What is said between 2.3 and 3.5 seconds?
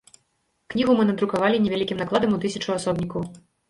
у тысячу асобнікаў.